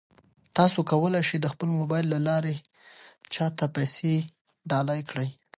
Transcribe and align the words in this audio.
تاسو 0.57 0.79
کولای 0.91 1.21
شئ 1.29 1.37
د 1.41 1.47
خپل 1.53 1.67
موبایل 1.79 2.05
له 2.13 2.19
لارې 2.27 2.55
چا 3.33 3.45
ته 3.57 3.65
پیسې 3.75 4.13
ډالۍ 4.69 5.01
کړئ. 5.09 5.29